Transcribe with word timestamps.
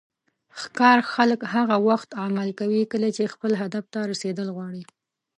ښکار 0.61 0.99
خلک 1.13 1.39
هغه 1.53 1.75
وخت 1.89 2.09
عمل 2.23 2.49
کوي 2.59 2.81
کله 2.91 3.09
چې 3.15 3.31
خپل 3.33 3.51
هدف 3.61 3.85
ته 3.93 3.99
رسیدل 4.11 4.47
غواړي. 4.55 4.83